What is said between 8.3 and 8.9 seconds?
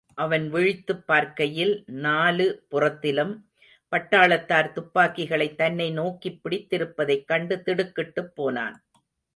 போனான்.